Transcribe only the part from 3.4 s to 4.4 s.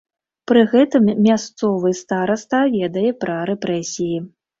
рэпрэсіі.